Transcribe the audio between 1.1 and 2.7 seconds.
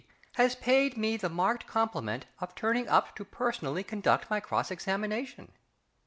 the marked compliment of